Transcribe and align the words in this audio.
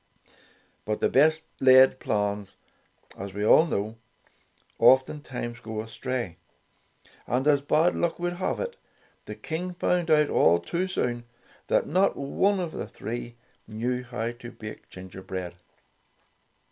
But 0.83 0.99
the 0.99 1.09
best 1.09 1.43
laid 1.59 1.99
plans, 1.99 2.55
as 3.15 3.35
we 3.35 3.45
all 3.45 3.67
know, 3.67 3.97
oftentimes 4.79 5.59
go 5.59 5.79
astray. 5.79 6.37
And 7.27 7.47
as 7.47 7.61
bad 7.61 7.93
luck 7.93 8.17
would 8.17 8.37
have 8.37 8.59
it, 8.59 8.77
the 9.25 9.35
King 9.35 9.75
found 9.75 10.09
out 10.09 10.29
all 10.31 10.57
too 10.59 10.87
soon, 10.87 11.25
that 11.67 11.85
not 11.85 12.17
one 12.17 12.59
of 12.59 12.71
the 12.71 12.87
three 12.87 13.35
knew 13.67 14.01
how 14.03 14.31
to 14.31 14.51
bake 14.51 14.89
gingerbread. 14.89 15.53